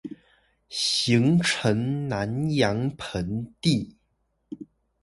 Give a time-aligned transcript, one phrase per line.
[0.67, 3.95] 形成南陽盆地